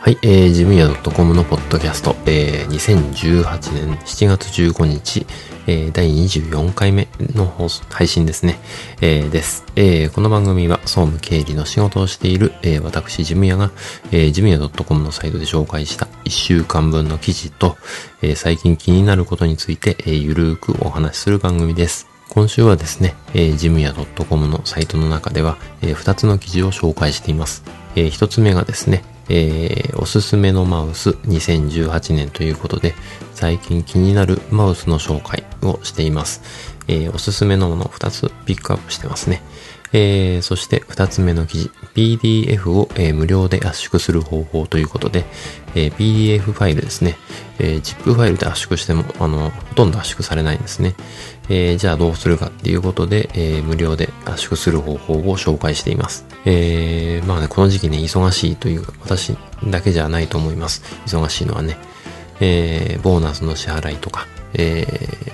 [0.00, 5.26] はい、えー、ジムヤ .com のポッドキャスト、えー、2018年7月15日、
[5.66, 7.46] えー、第24回目の
[7.90, 8.58] 配信ですね、
[9.02, 10.10] えー、です、えー。
[10.10, 13.72] この番組は総務経理の仕事をしている、えー、私、ジムヤが、
[14.10, 17.76] えー、ジムヤ .com のサイトで紹介した1週間分の記事と、
[18.22, 22.08] えー、最近気になることについて、えー、ゆるーくお話しする番組です。
[22.30, 27.62] 今週はですね、えー、ジムヤ .com のサイトの中では、えー、2つの記事を紹介しています。
[27.96, 32.94] えー、1つ目がですね、えー、おすすめのマウス2018年ということで、
[33.32, 36.42] 最近気になるマウスの紹介をしています。
[36.88, 39.42] えー、おすすめのものを2つピックアップしてますね。
[39.92, 45.24] えー、そして2つ目の記事、PDF を、えー、無料で圧縮する方法ということで、
[45.74, 47.16] えー、PDF ファイルですね、
[47.60, 50.94] え ZIP ファイルで圧縮しても、あの、ほとんど圧縮されないんですね。
[51.48, 56.24] えじゃあどうするかっていうことで、え無料で圧縮する方法を紹介しています。
[56.46, 60.82] えまあね、この時期ね、忙しいというか、私だけじゃないと思います。
[61.06, 61.76] 忙しいのはね。
[62.40, 64.86] えボーナスの支払いとか、え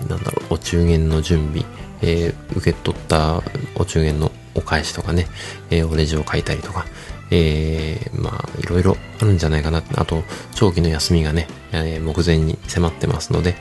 [0.09, 1.65] なんだろう、お中元の準備、
[2.03, 3.43] え受け取った
[3.77, 5.27] お中元のお返しとかね、
[5.71, 6.87] えー、おレジを書いたりとか、
[7.31, 9.83] えー、まあ、いろいろあるんじゃないかな。
[9.97, 10.23] あと、
[10.55, 13.57] 長期の休みがね、えー、目前に迫ってますので、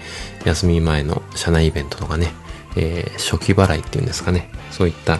[0.46, 2.32] 休み前の社内イベントとかね、
[2.76, 5.20] えー、初期払いっていうんですかね、そういった、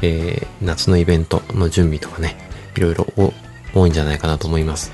[0.00, 2.36] え、夏のイベントの準備とかね、
[2.76, 3.06] いろいろ
[3.74, 4.90] 多いんじゃないかなと思います。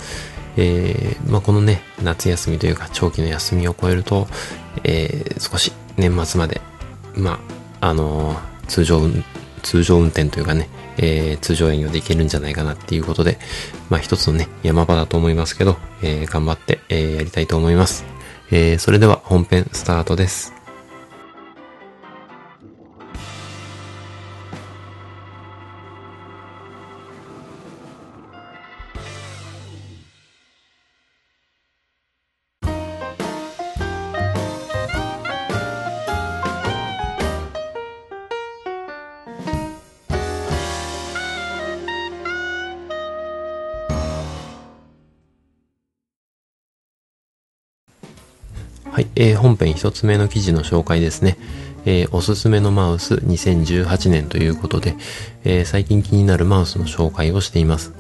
[0.57, 4.27] え、まあ、このね、夏休みというか長期の休みを超えると、
[4.83, 6.61] え、少し年末まで、
[7.15, 7.39] ま
[7.81, 9.01] あ、あの、通常
[9.69, 10.67] 通常運転というかね、
[10.97, 13.39] えー、通常営業でいけるんじゃないかなっていうことで、
[13.91, 18.07] まあ一つのね、山場だと思いますけど、えー、頑張って、えー、やりたいと思います。
[18.51, 20.58] えー、それでは本編スタートです。
[48.99, 51.37] はい、えー、本編一つ目の記事の紹介ですね。
[51.87, 54.97] えー、おすすめのマウス2018年ということで、
[55.45, 57.93] えー、最近気になるマウスの紹介をしています。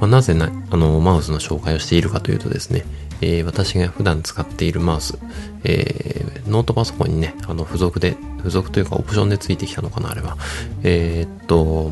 [0.00, 2.86] まあ、なぜな、あの、マウスの紹介をしているかというとですね、
[3.20, 5.18] えー、私が普段使っているマウス、
[5.64, 10.38] えー、ノートパソコンにね、あの、付属で、付属というかオプションでついてきたのかな、あれは。
[10.82, 11.90] えー、っと、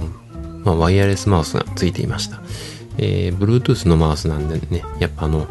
[0.64, 2.40] まあ、ワイヤレスマウスがついていました。
[2.96, 5.46] えー、Bluetooth のマウスなんでね、やっぱあの、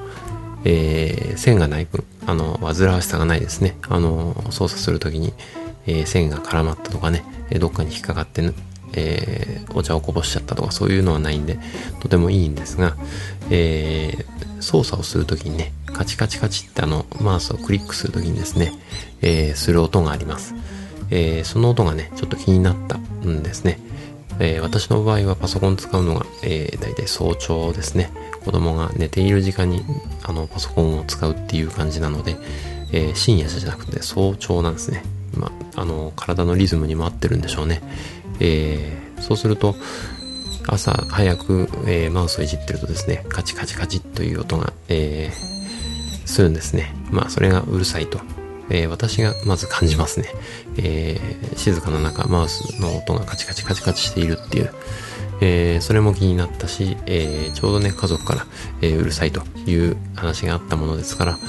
[0.70, 3.78] えー、線がない分、あの、煩わしさがないですね。
[3.88, 5.34] あの、操作するときに、
[5.86, 7.24] えー、線が絡まったとかね、
[7.58, 8.52] どっかに引っかかって、ね、
[8.92, 11.58] えー、お茶をこぼしちゃったとかそういうのはないんで、
[12.02, 12.98] とてもいいんですが、
[13.50, 18.74] えー、操作をするときにね、カチカチカチってあの、マウスをクリックするときにですね、
[19.22, 20.54] えー、する音があります。
[21.10, 23.80] えー、その音がね、ちょっと気になったんですね。
[24.40, 28.12] えー、私の場合はパソコン使うのが、えー、大体早朝ですね。
[28.48, 29.82] 子供が寝ている時間に
[30.24, 32.38] あのパソコンを使うっていう感じなので、
[32.94, 35.04] えー、深夜じゃなくて早朝なんですね。
[35.36, 37.82] まあ、の、体のリズムにも合ってるんでしょうね。
[38.40, 39.76] えー、そうすると、
[40.66, 46.96] 朝早く、えー、マウスをいじってるとですね、カチカチカチという音が、えー、するんですね。
[47.12, 48.22] まあ、それがうるさいと
[48.70, 50.28] えー、私がまず感じますね。
[50.78, 54.74] えー、静かな中、マウスの音がカチカチカチカチしているっていう、
[55.42, 58.46] えー、それも気になったし、えちょうどね、家族から、
[58.82, 61.40] えうるさいという話があったものですから、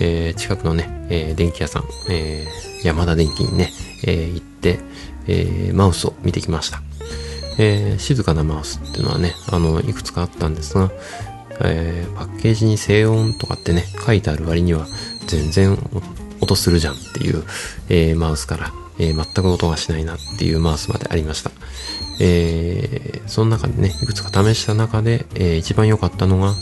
[0.00, 2.46] え近くのね、え電気屋さん、え
[2.82, 3.72] 山田電機にね、
[4.04, 4.80] え行って、
[5.26, 6.82] えマウスを見てきました。
[7.58, 10.90] え静かなマウスっていうのはね、あの、いくつかあったんですが、
[11.60, 14.86] えパッケージに静音とかってね、書いてある割には
[15.26, 15.78] 全然
[16.40, 17.44] 音するじゃんっていう、
[17.88, 21.50] え、マウスから、え、全く音がしないなっていうマウスまでありました。
[22.20, 26.54] えー、その中でね、いくつか試した中で、えー、一番良かったのが、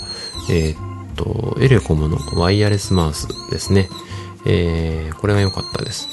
[0.50, 0.76] えー、っ
[1.16, 3.88] と、エレコムのワイヤレスマウスですね。
[4.46, 6.08] えー、これが良かったです。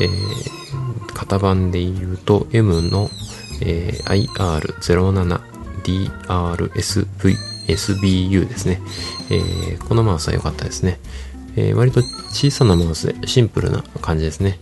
[0.00, 3.10] えー、型番で言うと M の、
[3.60, 4.28] えー、
[5.82, 8.80] IR07DRSVSBU ですね、
[9.30, 9.88] えー。
[9.88, 10.98] このマウスは良かったですね。
[11.56, 14.58] えー、割と小さなマウスでシンプルな感じですね。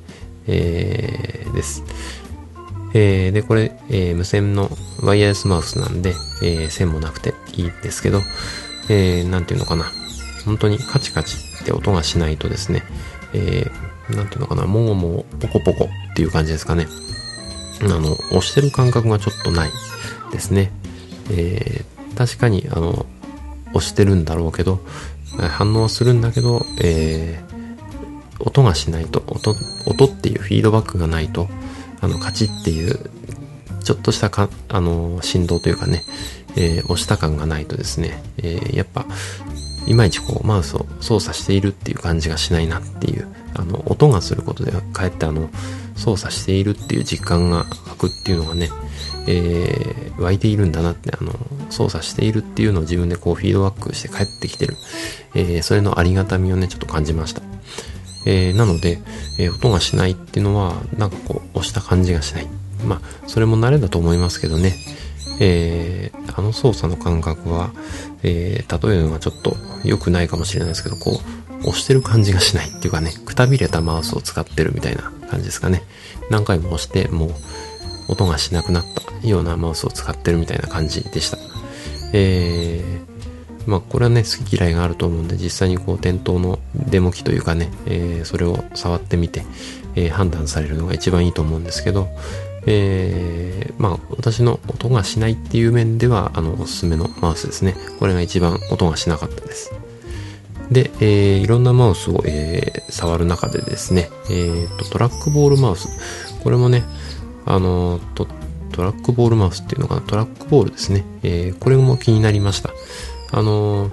[0.47, 1.85] えー、です。
[2.93, 4.71] えー、で、これ、えー、無線の
[5.03, 8.21] ワイヤレスマウスなんで、えー、線もなくていいんですけど、
[8.89, 9.87] えー、なんていうのかな。
[10.45, 12.83] 本当にカチカチって音がしないとですね、
[13.35, 16.89] えー、なんていうのかな、もごもごポコポコっていう感じですかね。
[17.83, 19.71] あの、押してる感覚がちょっとない
[20.33, 20.71] ですね。
[21.31, 23.07] えー、確かに、あの、
[23.73, 24.81] 押してるんだろうけど、
[25.39, 29.55] 反応するんだけど、えー、音がしないと、音、
[29.87, 31.49] 音っていうフィードバックがないと、
[32.01, 32.99] あの、カチっていう、
[33.83, 36.05] ちょっとしたか、あの、振動というかね、
[36.57, 39.07] えー、押した感がないとですね、えー、やっぱ、
[39.87, 45.51] いまいちこう、マウスを操作しているっていう感じがしないなっていう、あの、音がすることで、かえってあの、
[45.97, 48.71] 操作しているっていう実感が湧くっていうのがね、
[49.27, 51.33] えー、湧いているんだなって、あの、
[51.71, 54.77] 操作しているっていうのを自分でこうフィードバックして帰ってきてる。
[55.35, 57.43] えー、それのありがたみをね、ちょっと感じました。
[58.27, 59.01] えー、なので、
[59.39, 62.47] えー、音がしないっていうのは、なんかこう、押した感じがしない。
[62.85, 64.75] まあ、それも慣れだと思いますけどね。
[65.43, 67.73] えー、あの操作の感覚は、
[68.23, 71.21] えー、例えるのはちょっと良くないかもしれないですけど、こ
[71.65, 75.83] う、押してる感じがしないっていうかね、くたびれたマウスを使ってるみたいな感じですかね。
[76.31, 77.31] 何回も押して、もう、
[78.09, 81.39] 音がしなくなったようなマウスを使ってるみたいな感じでした。
[82.13, 83.10] えー、
[83.71, 89.45] まあこれはね、好き嫌いがあると思うんで、実際にこう店頭のデモ機というかね、えー、それを触ってみて、
[89.95, 92.09] えー、判断されるのが一番いいと思うんですけど、
[92.67, 97.77] えー、まあ私の音がしないっていう面では、あの、おすすめのマウスですね。
[98.01, 99.73] これが一番音がしなかったです。
[100.73, 105.89] で、えー、いろんなマウスを、えー、触る中でですね、えーと、トラックボールマウス。
[106.43, 106.83] これもね、
[107.47, 108.27] あのと、
[108.73, 111.05] トラックボールマウスっていうのかな、トラックボールですね。
[111.23, 112.71] えー、これも気になりました。
[113.33, 113.91] あの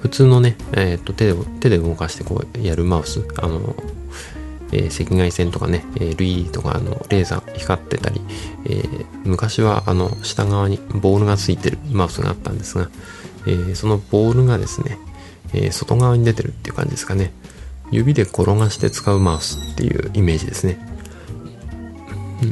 [0.00, 3.74] 普通のね、えっ、と、手で、手で動かしてこうやるマウス、あの
[4.72, 8.20] えー、赤外線とかね、えー、LED とかあのレーザー光ってたり、
[8.64, 12.88] えー、昔はあの下側にボールがついてるマウスがあったんですが、
[13.46, 14.98] えー、そのボールがですね、
[15.52, 17.32] えー、外側に出てるっていう感じですかね。
[17.90, 20.78] 指で転がして使うマウスっていうイメージですね。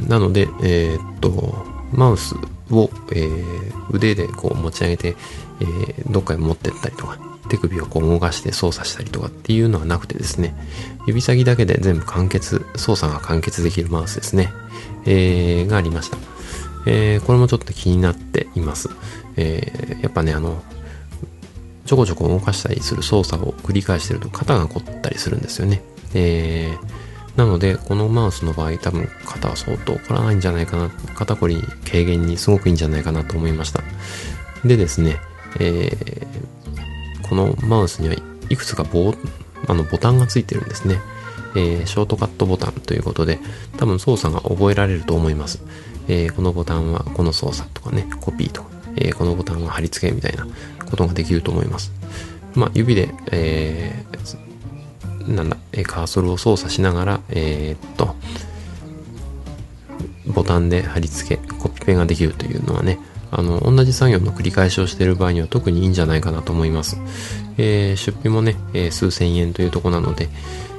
[0.07, 2.35] なので、え、っと、マウス
[2.71, 5.15] を、えー、腕でこう持ち上げて、
[5.61, 7.17] えー、どっかへ持ってったりとか、
[7.49, 10.55] 手首をこう動かして操作したりとかっていうのはなくてですね、
[11.07, 14.51] 指先だけで全部完結、操作が完結できるマウスですね、
[15.05, 16.17] えー、がありました。
[16.85, 18.89] え、これもちょっと気になっています。
[19.35, 20.63] えー、やっぱね、あの、
[21.85, 25.81] ちょこちょこ動かしたりする操作を繰り返してると肩が凝ったりするんですよね。
[26.13, 26.79] えー、
[27.39, 33.81] なので、このマウスの場合多分肩は相当凝らないんじゃないかな、肩こり軽減にすごくいいんじゃないかなと思いました。
[34.65, 35.21] でですね、
[35.57, 38.15] えー、このマウスには
[38.49, 39.13] いくつかボ
[39.67, 40.99] あのボタンがついてるんですね。
[41.55, 43.39] えー、ショートカットボタンということで、
[43.77, 45.61] 多分操作が覚えられると思います。
[46.09, 50.45] えー、このボタンはこの操作とかね、コピーとか、え、このボタンは貼り付けみたいな
[50.89, 51.93] ことができると思います。
[52.53, 54.48] まあ、指で、えー、
[55.29, 58.15] なんだ、えカーソルを操作しながら、えー、っと、
[60.25, 62.99] ボタンで貼り付け、コピペができるというのはね、
[63.31, 66.97] あの、同じ作業の繰り返しをしている場合には特にいいんじゃないかなと思います。
[67.57, 70.29] えー、出費もね、えー、数千円というとこなので、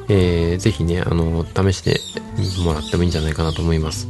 [0.09, 2.01] えー、ぜひね、あの、試して
[2.65, 4.09] もらってもいいんじゃないかなと思います。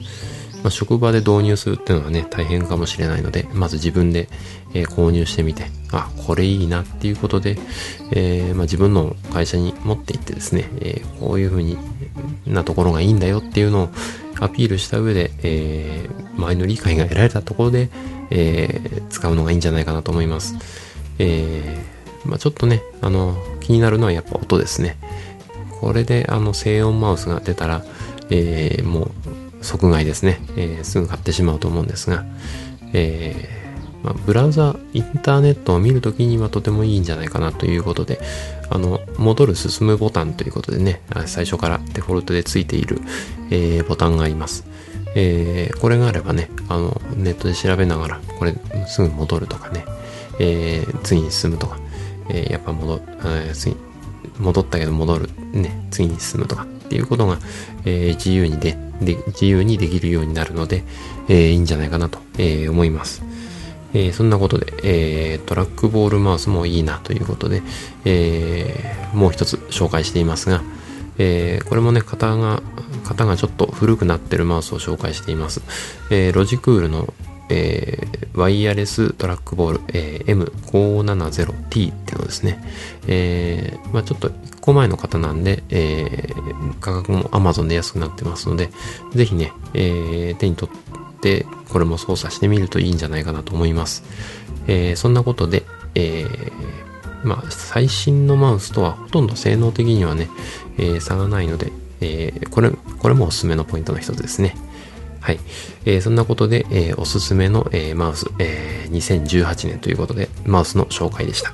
[0.62, 4.28] まあ、職場で導入するっていうのはね、大変かもしれないので、まず自分で、
[4.74, 7.58] えー、購入してみて、あ、これいいなっていうことで、
[8.12, 11.78] えー、まあ、自分の会社に持って行ってですね、えー、こういうふうに
[12.46, 13.88] なところがいいんだよっていうのを
[14.40, 17.90] アピールした上で、え周りの理解が得られたところで、
[18.30, 20.56] え使うのがいいんじゃないかなと思います。
[21.18, 21.78] え
[22.24, 24.96] まあ、ちょっとね、あの、気になるのはやっぱ音ですね。
[25.80, 27.84] これであの静音マウスが出たら、
[28.30, 29.10] えもう
[29.62, 32.24] 即買いですね、えー、すぐ買ってしまうと思うんですが、
[32.92, 38.20] えー、まあ、ブラウザ、インターネットを見るときにはとてもいいんじゃないかなということで、
[38.70, 43.00] あの、戻る進むボタンということでね、最初からデフォルトでついている、
[43.50, 44.64] えー、ボタンがあります。
[45.14, 48.54] えー、これがあればね、あの、ネットで調べながら、これ
[48.86, 49.84] すぐ戻るとかね、
[50.38, 51.78] えー、次に進むとか、
[52.28, 53.76] えー、やっぱ戻、えー、次、
[54.38, 57.38] 戻ったけど戻る、ね、次に進むとかっていうことが、
[57.84, 60.82] えー、自由にでで自由にできるようになるので、
[61.28, 63.22] えー、いいんじゃないかなと、えー、思います。
[63.94, 67.62] えー、そんなことで、えー、トラックボールマウスもいいなということで、
[68.04, 70.62] えー、もう一つ紹介していますが、
[71.18, 72.60] えー、これもね、型が、
[73.04, 75.62] 型がちょっと古くなってるマウスを紹介しています。
[76.10, 77.14] えー、ロジクールの
[77.50, 82.62] えー、ワイヤレストラックボール、えー、M570T っていうのですね、
[83.08, 88.70] えー、まあちょっと1個前の方なんで、えー、価格も Amazon で安くなってますので、
[89.12, 94.04] ぜひね、えー、手に取ってこれも操作してみるといいんじゃないかなと思います。
[94.68, 95.64] えー、そんなことで、
[95.96, 100.28] えー、まあ最新のマウスとはほとんど性能的にはね、
[100.78, 104.54] えー、差がないので、えー、これ、これもおすすめのポイントの一つですね。
[105.20, 105.40] はい。
[105.84, 111.52] えー、そんなことで、えー、おすすめの、えー、マウス、えー、2018年ということで、マウスの紹介でした。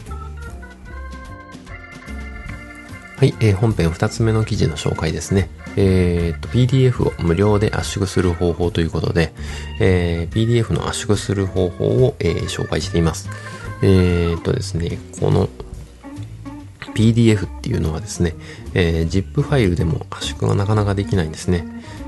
[3.17, 5.49] はい、えー、本編2つ目の記事の紹介ですね。
[5.77, 9.33] えー、と、PDF を無料で圧縮する方法ということで、
[9.81, 13.29] えー、PDF の圧縮する方法を、えー、紹介しています。
[13.83, 15.49] えー、とですね、この
[16.95, 18.35] PDF っていうのはですね、
[18.75, 21.67] えー、ZIP ファイルでも圧縮がなかなかできないんですね。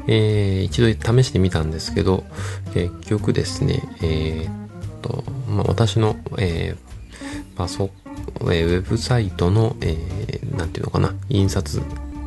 [0.08, 2.24] えー、一度試してみたんですけど、
[2.72, 7.90] 結局ですね、えー、っと、まあ、私の、えー、パソ、
[8.40, 11.82] えー、ウェブサイトの、えー、なんていうのかな、印刷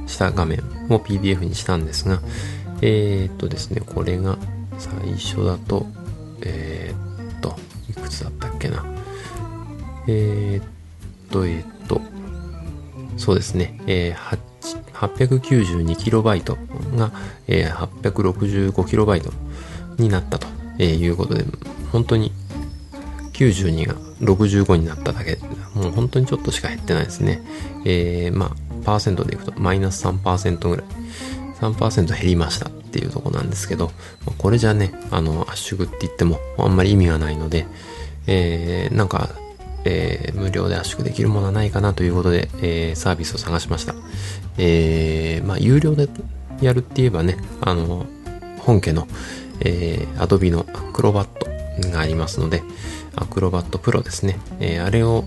[0.05, 0.59] した画面
[0.89, 2.21] を PDF にしたんですが、
[2.81, 4.37] えー、っとですね、これが
[4.77, 5.87] 最初だと、
[6.43, 7.55] えー、っと、
[7.89, 8.85] いくつだったっけな。
[10.07, 10.65] えー、っ
[11.31, 12.01] と、えー、っと、
[13.17, 14.37] そうですね、えー、
[15.07, 17.11] 892KB が、
[17.47, 19.31] えー、865KB
[19.97, 20.47] になったと
[20.83, 21.45] いうことで、
[21.91, 22.31] 本当に
[23.33, 25.37] 92が65になっただけ、
[25.73, 27.41] もう本当にちょっとしか減ってないですね。
[27.85, 28.51] えー、まあ、
[28.85, 30.85] パーセントでいくとマイナス3%ぐらい。
[31.61, 33.91] 3%減りましたっていうとこなんですけど、
[34.39, 37.67] これじゃね、あの、圧縮って言ってもあんまり意味がないので、
[38.25, 39.29] えー、なんか
[39.85, 43.95] えー、無料で圧縮できるものはないかなということで、えー、サービスを探しました。
[44.57, 46.07] えー、まあ、有料で
[46.61, 48.05] やるって言えばね、あの、
[48.59, 49.07] 本家の、
[49.61, 51.27] えー、Adobe のアクロバッ
[51.81, 52.61] トがありますので、
[53.15, 54.37] アクロバットプロですね。
[54.59, 55.25] えー、あれを、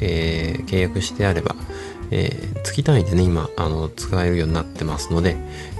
[0.00, 1.54] えー、契約してあれば、
[2.10, 5.36] えー、月単位でね、今、あの、使えるようになってますので、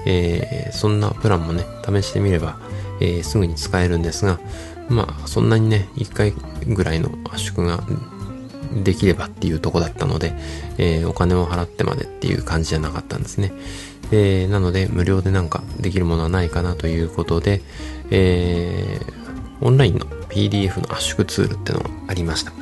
[0.07, 2.59] えー、そんなプランもね、試してみれば、
[3.01, 4.39] えー、すぐに使えるんですが、
[4.89, 6.33] まあ、そんなにね、1回
[6.67, 7.85] ぐらいの圧縮が
[8.83, 10.35] できればっていうとこだったので、
[10.79, 13.53] えー、お金を払ってまでっていう感じじゃなかったんですね。
[14.11, 17.63] えー、なので、無料でなんかできるものはないかなということで、
[18.11, 22.53] えー、オンラインの PDF の圧縮ツールってのがありました。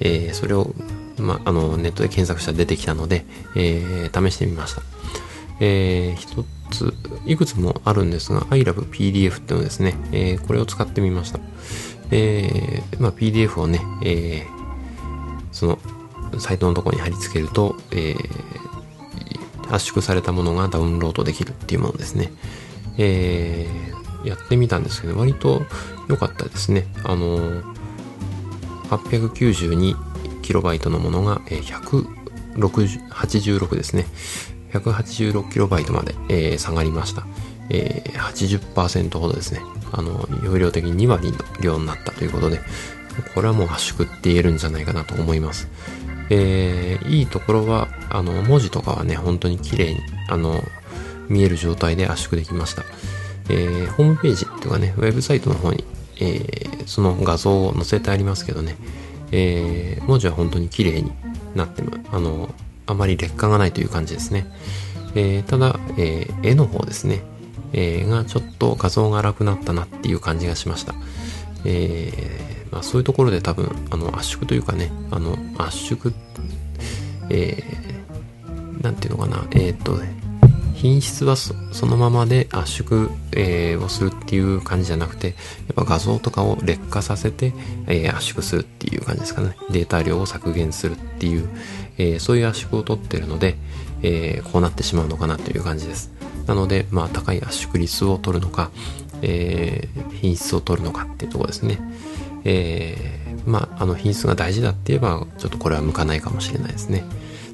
[0.00, 0.74] えー、それを、
[1.18, 3.24] まあ、の、ネットで検索したら出てきたので、
[3.56, 4.82] えー、試してみました。
[5.60, 6.92] えー、一つ、
[7.26, 11.40] いくつもあるんですが、iLovePDF っていうのですね、えー、これを使ってみました。
[12.10, 14.61] えー、まあ、PDF をね、えー、
[15.52, 15.78] その
[16.38, 22.30] サイトのところに貼り付けると、えー、圧縮されたものがダウンロードできるっていうものですね。
[22.98, 25.62] えー、やってみたんですけど、割と
[26.08, 26.86] 良かったですね。
[27.04, 27.62] あのー、
[28.88, 34.06] 892KB のものが、え186ですね。
[34.72, 37.24] 186KB まで、えー、下がりました。
[37.70, 39.60] えー、80%ほどですね。
[39.92, 42.60] あの、容量的に2割の量になったということで、
[43.34, 45.68] これはもう圧縮って言えるんじゃないかなと思います。
[46.30, 50.62] えー、いいところは、あの、文字とかはね、本当に綺麗に、あの、
[51.28, 52.84] 見える状態で圧縮できました。
[53.48, 55.84] えー、ホームページっていうかね、ウェブサイトの方に、
[56.20, 58.76] えー、その画像を載せてありますけどね、
[59.32, 61.12] えー、文字は本当に綺麗に
[61.54, 62.54] なってあの、
[62.86, 64.46] あまり劣化がないという感じですね。
[65.14, 67.22] えー、ただ、えー、絵の方ですね、
[67.72, 70.94] えー、がちょっと画像が荒くなったなっていう感じがしました。
[71.64, 72.12] え
[72.70, 76.12] まあ、そういうところで多分あの圧縮というかねあの圧縮
[77.30, 80.22] えー、なんていうのかなえー、っとね
[80.82, 81.54] 品質はそ
[81.86, 85.36] のままで圧縮、えー、をするっていう感じじゃなくて、やっ
[85.76, 87.54] ぱ画像とかを劣化させて、
[87.86, 89.56] えー、圧縮するっていう感じですかね。
[89.70, 91.48] データ量を削減するっていう、
[91.98, 93.56] えー、そういう圧縮を取ってるので、
[94.02, 96.10] えこうなってしまうのかなという感じです。
[96.48, 98.72] なので、まあ、高い圧縮率を取るのか、
[99.22, 99.88] え
[100.20, 101.78] 品質を取るのかっていうとこですね。
[102.44, 107.04] えー、まあ、あの品質が大事だって言えば、ちょっとこれは向かないかもしれないですね。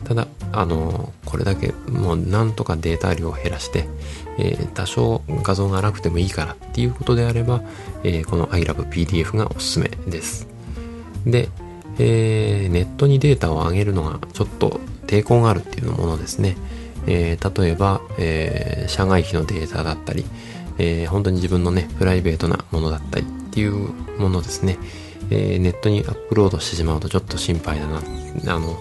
[0.05, 3.87] ただ、あの、これだけもうなんとかデータ量を減らして、
[4.39, 7.63] えー、多少画像が荒くてもいいからっていうことであれば、
[8.05, 10.47] えー、この iLovePDF がおすすめです。
[11.27, 11.49] で、
[11.99, 16.57] えー、ネットにデータを上げるのがちょっと抵抗があるっていうものですね。
[17.07, 20.25] えー、例えば、えー、社外費のデータだったり、
[20.79, 23.75] えー、本当に自分のね、プライベートなものだったりっていう
[24.19, 24.79] ものですね、
[25.31, 28.03] えー、ネットにアップロードしてしまうとちょっと心配だな、
[28.55, 28.81] あの、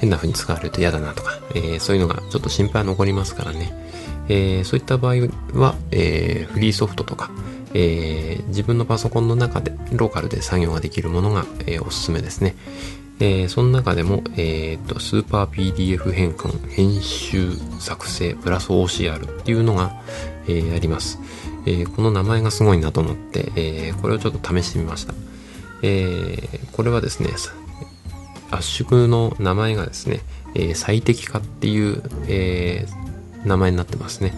[0.00, 3.72] 変な風に使われると嫌だなとか、えー、そういうのがちょっと心配残りますからね、
[4.28, 7.30] えー、そういった場合は、えー、フリーソフトとか、
[7.74, 12.56] えー、自分のパソコンの中でローカルで作業ができるものが、えー、おすすめですね。
[13.18, 20.02] えー、その中でも、えーと、スーパー PDF 変換、編集、作成、プラス OCR っていうのが、
[20.46, 21.18] えー、あります。
[21.64, 25.14] えー、この名前がすごいなと思って、えー、これをちょっと試してみました。
[25.82, 27.30] えー、これはですね、
[28.50, 30.20] 圧縮の名前がですね、
[30.54, 32.86] え最適化っていう、え
[33.44, 34.32] 名前になってますね。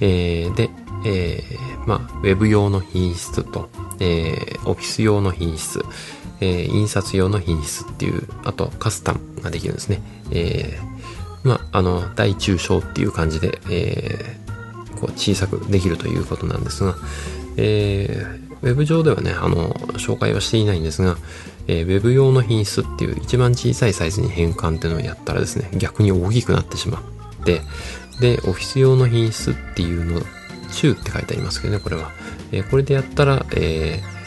[0.00, 0.70] えで、
[1.06, 1.42] え
[1.86, 5.82] まあ、ウェブ用の品質と、えー、オフィス用の品質、
[6.40, 10.00] えー、印刷用の品質っていう、あとカスタムができるんですね。
[10.30, 16.96] えー、まあ、あの、大中小っていう感じで、えー、こう小さくできるということなんですが、
[17.56, 21.16] えー、ウェブ上ではね、あの、紹介はしていないんですが、
[21.66, 27.62] えー、ウェブ用の品質っていう一番小さいサイズに変換っていうのをやったらですね、逆に大きくなってしまって、
[28.20, 30.22] で、オフィス用の品質っていうの、
[30.72, 32.12] 中って書いてありますけどね、これは。
[32.52, 34.17] えー、これでやったら、えー、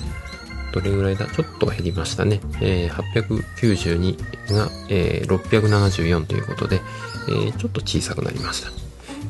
[0.72, 1.28] どれぐらいだ？
[1.28, 2.40] ちょっと減りましたね。
[2.62, 6.82] えー、892が、えー、674ということで、
[7.30, 8.72] えー、ちょっと小さくなりました。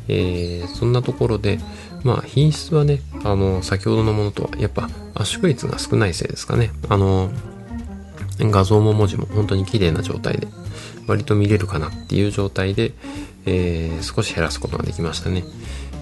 [0.07, 1.59] えー、そんなところで、
[2.03, 6.71] まあ品質はね、あの、先ほどのものとはやっぱ圧縮率が少ないせいですかね。
[6.89, 7.31] あの、
[8.39, 10.47] 画像も文字も本当に綺麗な状態で、
[11.07, 12.93] 割と見れるかなっていう状態で、
[13.45, 15.43] えー、少し減らすことができましたね。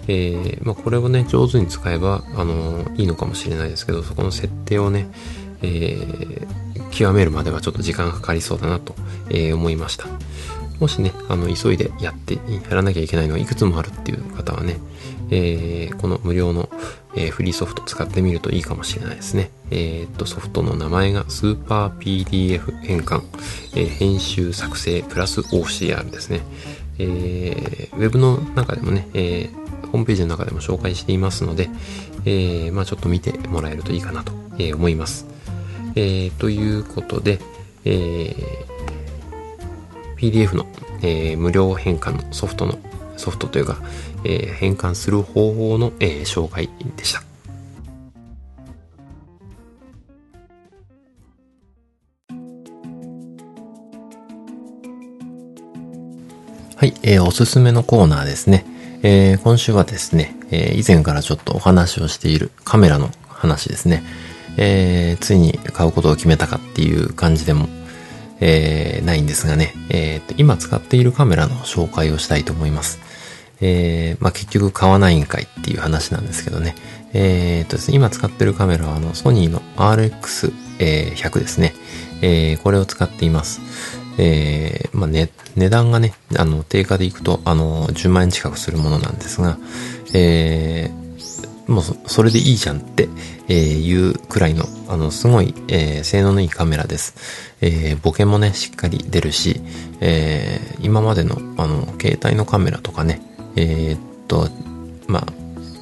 [0.09, 5.07] えー、まあ、これをね、上手に使えば、あのいいのかもしれないですけど、そこの設定をね、
[5.61, 8.95] えー、極めるまではちょっと時間がかかりそうだなと、
[9.29, 10.07] え思いました。
[10.79, 12.39] もしね、あの、急いでやって、や
[12.71, 14.77] らなきゃいけないのがいくつもあるっていう方はね、
[15.29, 16.69] えー、この無料の、
[17.15, 19.51] えー、フリーソフト使ってみるといいかもしれないですね。
[19.69, 23.21] えー、っと、ソフトの名前がスーパー PDF 変換、
[23.75, 26.41] え編集作成プラス OCR ですね。
[26.99, 29.49] えー、ウェブの中でもね、え
[29.91, 31.69] ホームページの中でも紹介していますので、
[32.25, 35.25] えまあちょっと見てもらえるといいかなと、え思います。
[35.95, 37.39] えということで、
[37.85, 38.35] え
[40.19, 40.65] PDF の、
[41.01, 42.77] えー、無料変換のソフトの、
[43.15, 43.77] ソフトというか、
[44.25, 47.28] えー、変換する方法の、えー、紹介でした。
[56.79, 58.65] はい、えー、おすすめのコーナーですね。
[59.03, 64.01] えー、今週はですね、えー、以前からちょっとお話をしているカメラの話ですね。
[64.55, 67.67] えー、ついに買うことを決めたかっていう感じでも
[68.39, 72.99] えー、ないんですがね、えーと、今使っているカメラの紹介をしたいと思います。
[73.59, 76.75] えー、まあ、結局買わないんかいっていう話なんですけどね。
[77.11, 81.73] えーとですね、今使ってるカメラはあのソニーの RX100 ですね。
[82.21, 83.59] えー、これを使っています。
[84.21, 89.57] えー、まあ、ね、値段がね、あの、定価でいくと、あの、10万円近くするものなんですが、
[90.13, 93.07] えー、もうそれでいいじゃんって、
[93.47, 97.15] えー、いうくらいの、あの、すごい、えー、性能のいいカメラです。
[97.61, 99.61] えー、ボケもね、しっかり出るし、
[100.01, 103.21] えー、今までの、あの、携帯のカメラとかね、
[103.55, 104.49] えー、っと、
[105.07, 105.25] まあ、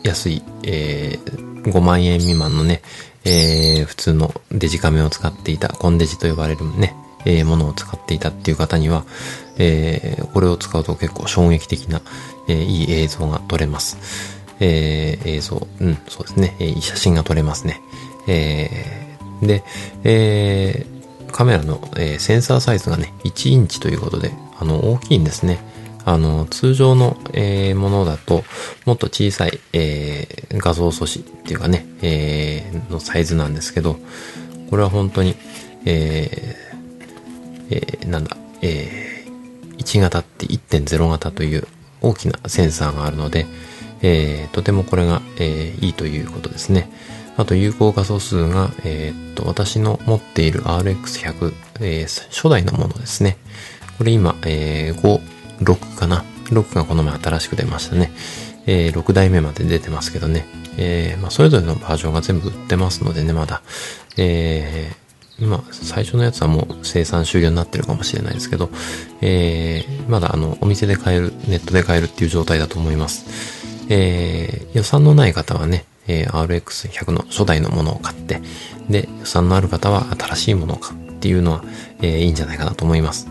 [0.04, 2.84] 安い、えー、5万円未満のね、
[3.26, 6.96] えー、普通のデジカメを使っていた、コンデジと呼ばれるね、
[7.28, 9.06] えー、ものを使っていたっていう方には、
[9.58, 12.02] えー、これを使うと結構衝撃的な、
[12.48, 13.98] えー、いい映像が撮れます。
[14.60, 17.82] えー、映像、うん、そうですね、えー、いい写真が撮れますね。
[18.28, 19.64] えー、で、
[20.04, 25.60] えー、カメラの、えー、センサーサイズがね、1インチということで、あの、大きいんですね。
[26.06, 28.46] あの、通常の、えー、ものだと、
[28.86, 33.98] もっと小さい、えー、画像素子っていうかね、えー、のサイズなんですけど、
[34.70, 35.36] これは本当に、
[35.86, 36.67] えー、
[37.70, 41.68] えー、なんだ、えー、1型って1.0型という
[42.02, 43.46] 大きなセンサーがあるので、
[44.02, 46.90] えー、とてもこれが、えー、いいということですね。
[47.38, 53.38] あと有効画素数が、えー、っと、私の持っている RX100、えー、初代のものですね。
[54.00, 55.22] これ今、えー、5、
[55.60, 56.26] 6かな。
[56.46, 58.12] 6がこの前新しく出ましたね。
[58.66, 60.46] えー、6代目まで出てますけどね。
[60.78, 63.62] えー、まあ、それぞれのバージョンが全部売ってますのでね、まだ。
[64.18, 65.07] えー、
[65.40, 68.70] 今、最初のやつはもう生産終了になってるかもしれないですけど、
[69.22, 73.26] えー、まだあの、お店で買える、ネットで買えるっていう状態だと思います。
[73.90, 78.42] えー、予算のない方はね、えー、RX100 の初代のものを買って、
[78.90, 81.64] で、予算のある方は新しいものを買うっていうのは、
[82.02, 83.28] えー、いいんじゃないかなと思います。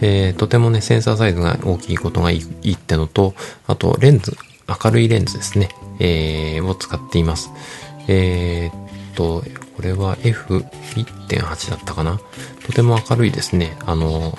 [0.00, 3.34] えー、とてもね、センサーサイズが大きいことがいいってのと、
[3.66, 4.36] あと、レンズ、
[4.84, 7.50] 明るいレンズですね、えー、を使っています。
[8.08, 8.85] えー、
[9.16, 9.42] と、
[9.74, 12.20] これは F1.8 だったかな？
[12.64, 13.76] とても明るいですね。
[13.84, 14.38] あの、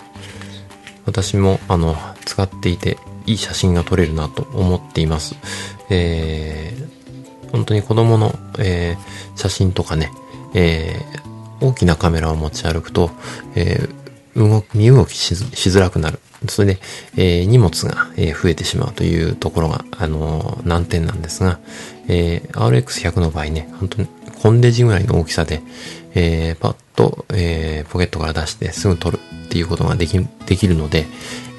[1.05, 5.35] 私も、あの、使っていて、いい写真が撮れるなと思っています。
[5.89, 10.11] えー、本当に子供の、えー、写真とかね、
[10.53, 13.11] えー、大きなカメラを持ち歩くと、
[13.55, 16.19] えー、動き、身動きしづらくなる。
[16.47, 16.79] それで、
[17.17, 21.59] えー、荷物が、え、増えてしまうというところが、あのー、難点なんですが、
[22.07, 24.07] え、RX100 の場合ね、本当に
[24.41, 25.61] コンデジぐらいの大きさで、
[26.13, 31.05] えー、パッと、えー、ポケットから出してすぐ撮るっていうことができ、できるので、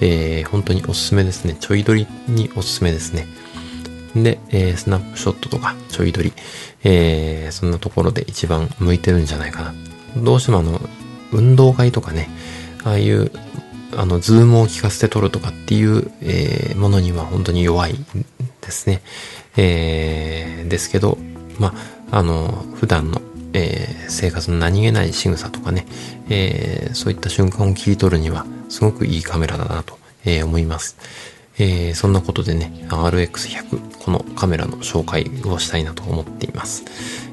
[0.00, 1.56] えー、本当におすすめですね。
[1.58, 3.26] ちょい撮りにおすすめですね。
[4.14, 6.32] で、えー、スナップショットとかちょい撮り、
[6.84, 9.74] えー、そんなところで一番向いてるんじゃないかな。
[10.16, 10.80] どうしてもあの、
[11.32, 12.28] 運動会とかね、
[12.84, 13.30] ああいう、
[13.96, 17.94] あの、ズームを効かせて撮るとかっていう、えー、ものには本当に弱い
[18.60, 19.02] ですね。
[19.56, 21.18] えー、ですけど、
[21.58, 23.20] まあ、あの、普段の、
[23.52, 25.86] えー、生活の何気ない仕草とかね、
[26.28, 30.96] えー、そういった瞬間を切り取るには、すごくいいカメラだなと、えー、思います。
[31.58, 36.84] えー、そんなことでね、RX100、このカメラの紹介をしたいなと思っています。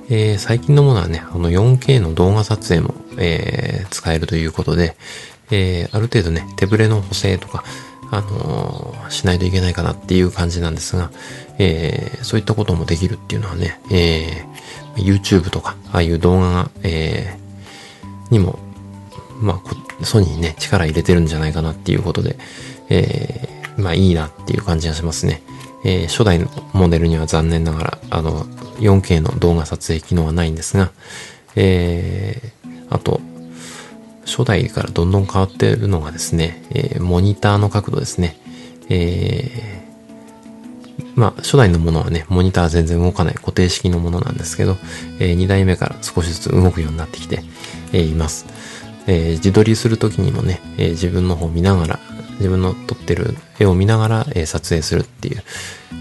[0.09, 4.95] えー、最近のものはね、あの 4K の動画撮影も、えー、使えるということで、
[5.51, 7.63] えー、ある程度ね、手ぶれの補正とか、
[8.11, 11.11] あのー、しないといけないかなっていう感じなんですが、
[11.57, 14.54] えー、そういったこともできるっていうのはね、えー、
[14.95, 18.59] YouTube とか、ああいう動画が、えー、にも、
[19.41, 19.61] ま
[20.01, 22.37] あ、ソニーね、力入れてるんじゃないかなっていうことで、
[22.89, 25.41] えー、まあいいなっていう感じがしますね。
[25.83, 28.45] えー、初代のモデルには残念ながら、あの、
[28.79, 30.91] 4K の動画撮影機能はないんですが、
[31.55, 33.21] えー、あと、
[34.25, 38.37] 初代からどんどん変わってるのがですね、えー、モニターの角度ですね。
[38.89, 39.84] えー、
[41.15, 44.77] まあ、初代のものはね、モニター全然動かない固定式のものなんですけど、
[45.19, 47.41] えー、2代目から少しずつ動くようになってきて、
[47.93, 48.45] えー、います。
[49.07, 51.99] えー、自撮りするときにもね、え、自分の方見ながら、
[52.39, 55.43] 自分の撮ってる絵を見ながら、え、撮影するっていう、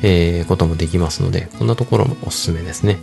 [0.02, 2.98] え、こともできますので、こんなところもおすすめですね。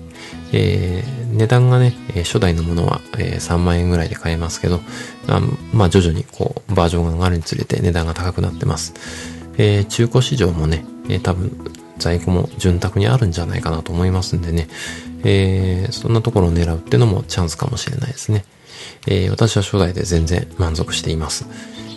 [0.52, 4.82] え、値段がね、初代のものは、え3万円ぐらいで買えますけど、
[5.28, 5.40] あ
[5.72, 8.94] まあ徐々にこう、バージョンが上がるにつれて値段が高くなってます。
[9.58, 11.52] え中古市場もね、え多分
[12.02, 14.68] 在庫も潤沢にあるんじゃないかなと思いますんでね、
[15.24, 18.44] えそんなところを狙うっていうのもチャンスかもしれないですね。
[19.08, 21.46] え私は初代で全然満足しています。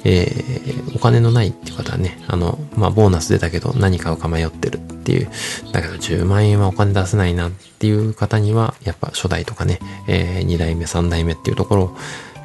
[0.04, 5.30] えー、お金のないっていう方はね、あの、まあ、ボーナス出たけど何買うか迷ってるっていう、
[5.72, 11.96] だけど10万円はお金出せないなっていう方には、やっぱ初代とかね、えー、2代目、3代目っていうところを、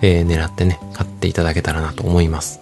[0.02, 2.62] えー、狙ってね、買っていただけたらなと思います。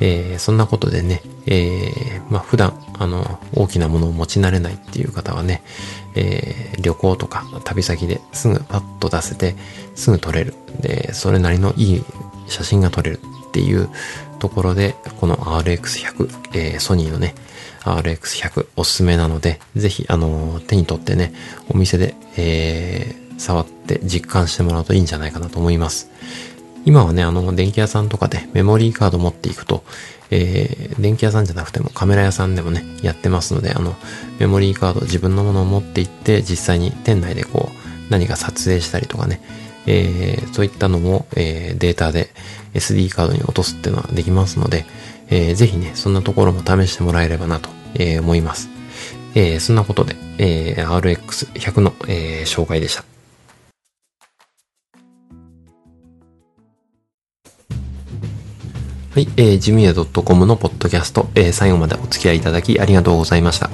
[0.00, 5.62] えー、そんなことでね、えー、まあ、普段、あの、大きなものを持ち慣れないっていう方はね、
[6.14, 9.56] えー、旅行とか旅先ですぐパッと出せて、
[9.94, 10.54] すぐ撮れる。
[10.80, 12.04] で、それなりのいい
[12.48, 13.88] 写真が撮れるっていう
[14.38, 17.34] ところで、この RX100、えー、ソニーのね、
[17.80, 21.32] RX100 おすすめなので、ぜひ、あの、手に取ってね、
[21.70, 26.10] お店で、えー、触って実感してもらうといいんじゃないかなと思います。
[26.84, 29.84] 今はね、あの、電気屋さんとかでメモリーカード持っていくと、
[30.30, 33.94] えー、電気屋さんじゃなくてもカメラ屋さんでもね、やってますので、あの、
[34.38, 39.40] メモリーカード自分のものを持って行って、実際に店内でこう、何か撮影したりとかね、
[39.86, 42.28] えー、そういったのも、えー、データで
[42.74, 44.84] SD カードに落とすっていうのはできますので、
[45.28, 48.68] えー、ぜひね、そんなところも試してもらえればなと、えー、思います。
[49.34, 53.07] えー、そんなことで、えー、RX100 の、えー、紹介でした。
[59.18, 63.68] はい、えー、ジムヤ .com のポッドキャスト、えー、最後までお付き合いいただきありがとうございました。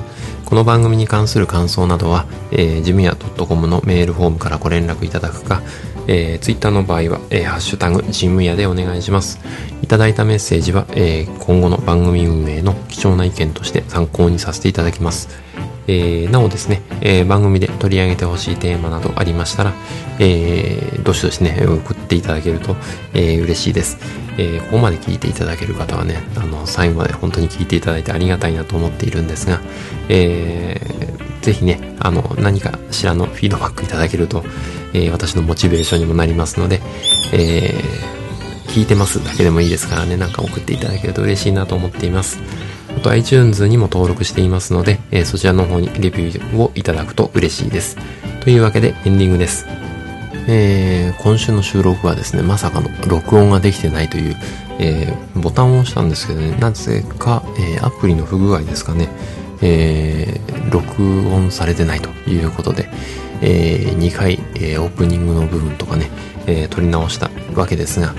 [0.47, 5.61] この番組に関する感想などは、えー、ジムヤ .com のメールフォームからご連絡いただくか、
[6.07, 9.39] えー、ツイッターの場合は、えー、ハッシュタグ、ジムヤでお願いします。
[9.83, 15.29] いただいたメッセージは、えー、今後の番組運営の貴重な意見として参考にさせていただきます。
[15.87, 19.75] えー、なおですね、えー、番組で取り上げてほしいテーマなどありましたら、
[20.19, 22.77] えー、どしどしね、送っていただけると、
[23.13, 24.24] えー、嬉しいです。
[24.37, 29.61] えー、ここまで聞いていただける方はね、あの、最後まで本当に聞いていただいてありがたいなと思っているんですが、
[30.09, 34.45] えー、ぜひね、あの、何かしらのフィードバックいただけると、
[34.93, 36.81] えー、私のモチベーションにもなりますので、
[37.33, 42.39] えー、聞いてますだけでもいいですからね、なんか送っていただけると嬉しいなと思っています。
[42.97, 47.97] あと iTunes にも登録していますので、えー、そちらの方にレビューをいただくと嬉しいです。
[48.41, 49.84] というわけでエンディングです。
[50.47, 54.37] えー、今週の収録はですね、まさかの録音ができてないという、
[54.79, 59.09] えー、ボタンを押したんですけどね、なぜか、えー、アプリの不具合ですかね、
[59.63, 62.89] えー、録音されてないということで、
[63.41, 66.11] えー、2回、えー、オープニングの部分とかね、
[66.47, 68.15] えー、撮り直したわけですが、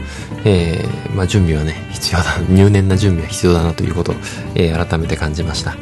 [0.45, 4.15] えー、まあ、準備はね、必要だ、入念な準備は必要だなということを、
[4.55, 5.75] えー、改めて感じました。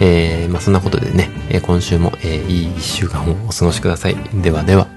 [0.00, 1.30] えー、まあ、そんなことでね、
[1.62, 4.16] 今週も、えいい1週間をお過ごしください。
[4.34, 4.95] ではでは。